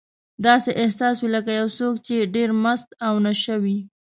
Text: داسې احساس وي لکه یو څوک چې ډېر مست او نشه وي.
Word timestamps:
داسې 0.45 0.69
احساس 0.81 1.15
وي 1.19 1.29
لکه 1.35 1.51
یو 1.59 1.67
څوک 1.77 1.95
چې 2.07 2.29
ډېر 2.35 2.49
مست 2.63 2.89
او 3.05 3.13
نشه 3.25 3.55
وي. 3.63 3.79